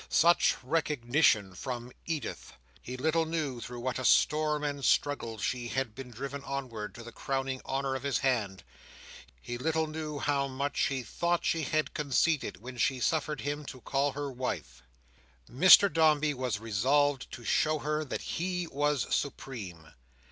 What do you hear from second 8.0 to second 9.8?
his hand. He